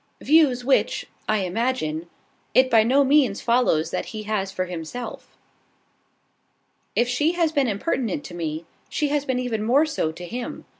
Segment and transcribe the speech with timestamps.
[0.19, 2.09] "Views which, I imagine,
[2.55, 5.37] it by no means follows that he has for himself.
[6.95, 10.65] If she has been impertinent to me, she has been even more so to him.